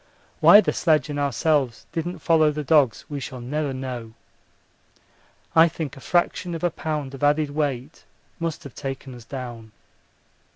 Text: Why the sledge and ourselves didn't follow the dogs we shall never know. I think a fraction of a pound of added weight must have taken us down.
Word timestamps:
Why 0.39 0.61
the 0.61 0.73
sledge 0.73 1.09
and 1.11 1.19
ourselves 1.19 1.85
didn't 1.91 2.17
follow 2.23 2.49
the 2.49 2.63
dogs 2.63 3.05
we 3.07 3.19
shall 3.19 3.39
never 3.39 3.71
know. 3.71 4.13
I 5.55 5.67
think 5.67 5.95
a 5.95 5.99
fraction 6.01 6.55
of 6.55 6.63
a 6.63 6.71
pound 6.71 7.13
of 7.13 7.23
added 7.23 7.51
weight 7.51 8.03
must 8.39 8.63
have 8.63 8.73
taken 8.73 9.13
us 9.13 9.25
down. 9.25 9.73